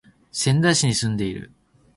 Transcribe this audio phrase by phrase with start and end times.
[0.31, 1.51] 仙台市に住んでいる